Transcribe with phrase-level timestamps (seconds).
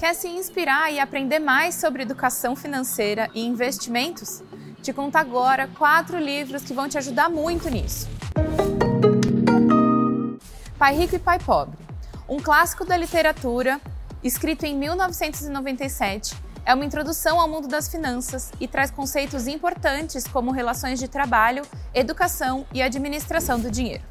[0.00, 4.42] Quer se inspirar e aprender mais sobre educação financeira e investimentos?
[4.80, 8.08] Te conto agora quatro livros que vão te ajudar muito nisso.
[10.78, 11.76] Pai Rico e Pai Pobre,
[12.26, 13.78] um clássico da literatura,
[14.24, 20.50] escrito em 1997, é uma introdução ao mundo das finanças e traz conceitos importantes como
[20.50, 21.62] relações de trabalho,
[21.92, 24.02] educação e administração do dinheiro.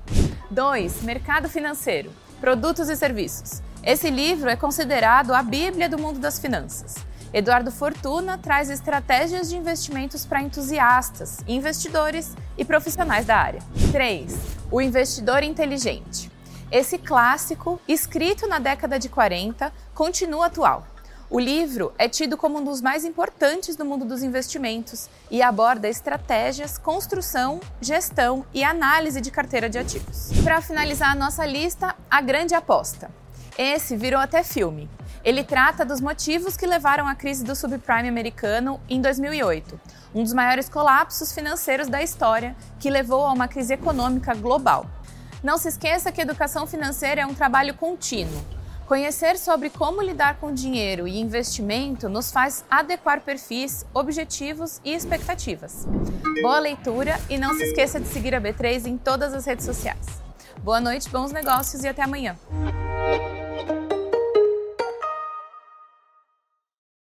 [0.52, 1.02] 2.
[1.02, 3.68] Mercado financeiro, produtos e serviços.
[3.84, 6.96] Esse livro é considerado a Bíblia do mundo das finanças.
[7.34, 13.62] Eduardo Fortuna traz estratégias de investimentos para entusiastas, investidores e profissionais da área.
[13.92, 14.38] 3.
[14.70, 16.30] O investidor inteligente.
[16.70, 20.86] Esse clássico, escrito na década de 40, continua atual.
[21.30, 25.88] O livro é tido como um dos mais importantes do mundo dos investimentos e aborda
[25.88, 30.32] estratégias, construção, gestão e análise de carteira de ativos.
[30.44, 33.10] Para finalizar a nossa lista, a grande aposta.
[33.62, 34.90] Esse virou até filme.
[35.22, 39.78] Ele trata dos motivos que levaram à crise do subprime americano em 2008,
[40.16, 44.86] um dos maiores colapsos financeiros da história que levou a uma crise econômica global.
[45.44, 48.42] Não se esqueça que educação financeira é um trabalho contínuo.
[48.88, 55.86] Conhecer sobre como lidar com dinheiro e investimento nos faz adequar perfis, objetivos e expectativas.
[56.42, 60.08] Boa leitura e não se esqueça de seguir a B3 em todas as redes sociais.
[60.64, 62.38] Boa noite, bons negócios e até amanhã.